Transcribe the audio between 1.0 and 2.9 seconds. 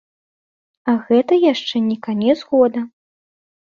гэта яшчэ не канец года.